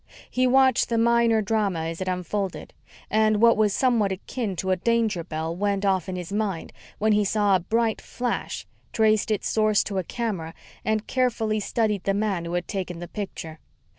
[0.31, 2.73] He watched the minor drama as it unfolded,
[3.11, 7.11] and what was somewhat akin to a danger bell went off in his mind when
[7.11, 12.15] he saw a bright flash, traced its source to a camera, and carefully studied the
[12.15, 13.59] man who had taken the picture.